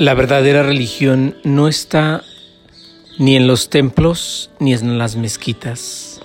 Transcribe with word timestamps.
La 0.00 0.14
verdadera 0.14 0.62
religión 0.62 1.36
no 1.44 1.68
está 1.68 2.24
ni 3.18 3.36
en 3.36 3.46
los 3.46 3.68
templos, 3.68 4.50
ni 4.58 4.72
en 4.72 4.96
las 4.96 5.14
mezquitas, 5.16 6.22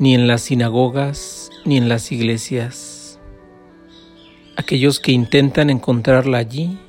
ni 0.00 0.16
en 0.16 0.26
las 0.26 0.42
sinagogas, 0.42 1.50
ni 1.64 1.76
en 1.76 1.88
las 1.88 2.10
iglesias. 2.10 3.20
Aquellos 4.56 4.98
que 4.98 5.12
intentan 5.12 5.70
encontrarla 5.70 6.38
allí 6.38 6.80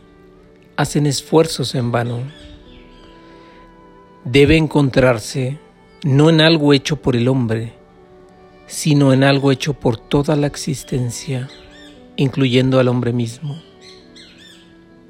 hacen 0.76 1.06
esfuerzos 1.06 1.76
en 1.76 1.92
vano. 1.92 2.24
Debe 4.24 4.58
encontrarse 4.58 5.60
no 6.04 6.32
en 6.32 6.42
algo 6.42 6.74
hecho 6.74 6.96
por 7.00 7.16
el 7.16 7.28
hombre, 7.28 7.74
sino 8.66 9.14
en 9.14 9.24
algo 9.24 9.52
hecho 9.52 9.76
por 9.76 9.98
toda 9.98 10.36
la 10.36 10.48
existencia, 10.48 11.48
incluyendo 12.16 12.80
al 12.80 12.88
hombre 12.88 13.14
mismo. 13.14 13.67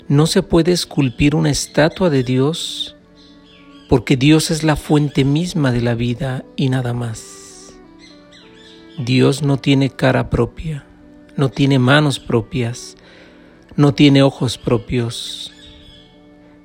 No 0.09 0.25
se 0.25 0.41
puede 0.41 0.71
esculpir 0.71 1.35
una 1.35 1.49
estatua 1.49 2.09
de 2.09 2.23
Dios 2.23 2.95
porque 3.89 4.15
Dios 4.15 4.51
es 4.51 4.63
la 4.63 4.77
fuente 4.77 5.25
misma 5.25 5.73
de 5.73 5.81
la 5.81 5.95
vida 5.95 6.45
y 6.55 6.69
nada 6.69 6.93
más. 6.93 7.73
Dios 8.97 9.43
no 9.43 9.57
tiene 9.57 9.89
cara 9.89 10.29
propia, 10.29 10.85
no 11.35 11.49
tiene 11.49 11.77
manos 11.77 12.19
propias, 12.19 12.95
no 13.75 13.93
tiene 13.93 14.23
ojos 14.23 14.57
propios. 14.57 15.51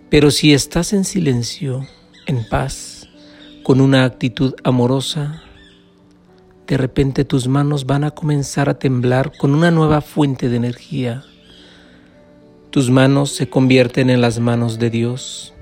Pero 0.08 0.30
si 0.30 0.52
estás 0.54 0.92
en 0.92 1.04
silencio, 1.04 1.84
en 2.28 2.48
paz, 2.48 3.08
con 3.64 3.80
una 3.80 4.04
actitud 4.04 4.54
amorosa, 4.62 5.42
de 6.68 6.76
repente 6.76 7.24
tus 7.24 7.48
manos 7.48 7.86
van 7.86 8.04
a 8.04 8.12
comenzar 8.12 8.68
a 8.68 8.78
temblar 8.78 9.32
con 9.36 9.52
una 9.52 9.72
nueva 9.72 10.00
fuente 10.00 10.48
de 10.48 10.56
energía 10.58 11.24
tus 12.72 12.88
manos 12.88 13.32
se 13.32 13.50
convierten 13.50 14.08
en 14.08 14.22
las 14.22 14.40
manos 14.40 14.78
de 14.78 14.88
Dios. 14.88 15.52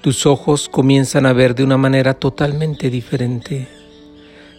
Tus 0.00 0.26
ojos 0.26 0.68
comienzan 0.68 1.26
a 1.26 1.32
ver 1.32 1.56
de 1.56 1.64
una 1.64 1.76
manera 1.76 2.14
totalmente 2.14 2.88
diferente. 2.88 3.66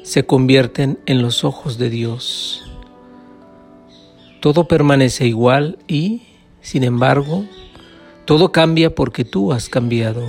Se 0.03 0.25
convierten 0.25 0.99
en 1.05 1.21
los 1.21 1.45
ojos 1.45 1.77
de 1.77 1.89
Dios. 1.89 2.69
Todo 4.41 4.67
permanece 4.67 5.25
igual 5.25 5.79
y, 5.87 6.23
sin 6.59 6.83
embargo, 6.83 7.45
todo 8.25 8.51
cambia 8.51 8.93
porque 8.93 9.23
tú 9.23 9.53
has 9.53 9.69
cambiado. 9.69 10.25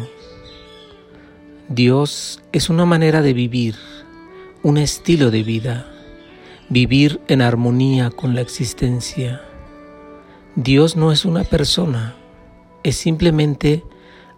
Dios 1.69 2.41
es 2.52 2.70
una 2.70 2.84
manera 2.84 3.20
de 3.20 3.32
vivir, 3.32 3.74
un 4.62 4.78
estilo 4.78 5.32
de 5.32 5.42
vida, 5.42 5.91
vivir 6.69 7.20
en 7.26 7.42
armonía 7.42 8.10
con 8.10 8.36
la 8.36 8.42
existencia. 8.42 9.42
Dios 10.60 10.96
no 10.96 11.12
es 11.12 11.24
una 11.24 11.44
persona, 11.44 12.16
es 12.82 12.96
simplemente 12.96 13.84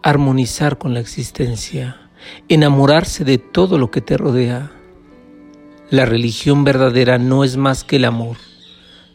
armonizar 0.02 0.76
con 0.76 0.92
la 0.92 1.00
existencia, 1.00 2.10
enamorarse 2.50 3.24
de 3.24 3.38
todo 3.38 3.78
lo 3.78 3.90
que 3.90 4.02
te 4.02 4.18
rodea. 4.18 4.70
La 5.88 6.04
religión 6.04 6.62
verdadera 6.62 7.16
no 7.16 7.42
es 7.42 7.56
más 7.56 7.84
que 7.84 7.96
el 7.96 8.04
amor, 8.04 8.36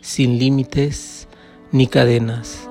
sin 0.02 0.40
límites 0.40 1.28
ni 1.72 1.86
cadenas. 1.86 2.68